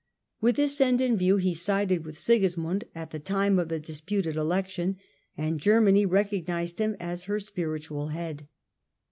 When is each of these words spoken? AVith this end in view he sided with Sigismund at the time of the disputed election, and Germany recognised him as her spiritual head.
AVith 0.41 0.55
this 0.55 0.81
end 0.81 0.99
in 0.99 1.15
view 1.15 1.37
he 1.37 1.53
sided 1.53 2.03
with 2.03 2.17
Sigismund 2.17 2.85
at 2.95 3.11
the 3.11 3.19
time 3.19 3.59
of 3.59 3.67
the 3.69 3.79
disputed 3.79 4.35
election, 4.35 4.97
and 5.37 5.61
Germany 5.61 6.07
recognised 6.07 6.79
him 6.79 6.95
as 6.99 7.25
her 7.25 7.39
spiritual 7.39 8.07
head. 8.07 8.47